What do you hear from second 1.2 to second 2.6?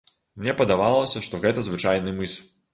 што гэта звычайны мыс.